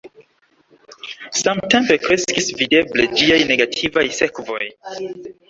[1.39, 4.63] Samtempe kreskis videble ĝiaj negativaj sekvoj.